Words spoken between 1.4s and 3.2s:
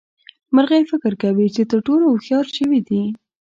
چې تر ټولو هوښيار ژوي دي.